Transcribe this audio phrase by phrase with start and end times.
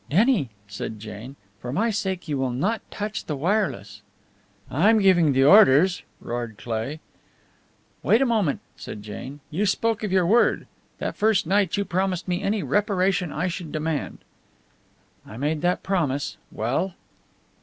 [0.09, 4.01] "Denny," said Jane, "for my sake you will not touch the wireless."
[4.67, 6.99] "I'm giving the orders!" roared Cleigh.
[8.01, 9.41] "Wait a moment!" said Jane.
[9.51, 10.65] "You spoke of your word.
[10.97, 14.17] That first night you promised me any reparation I should demand."
[15.23, 16.37] "I made that promise.
[16.51, 16.95] Well?"